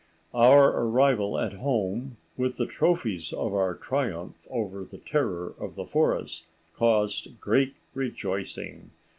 Our 0.33 0.67
arrival 0.83 1.37
at 1.37 1.53
home 1.53 2.17
with 2.35 2.57
the 2.57 2.65
trophies 2.65 3.31
of 3.33 3.53
our 3.53 3.75
triumph 3.75 4.47
over 4.49 4.83
the 4.83 4.97
terror 4.97 5.53
of 5.59 5.75
the 5.75 5.85
forest 5.85 6.45
caused 6.75 7.39
great 7.39 7.75
rejoicing. 7.93 8.89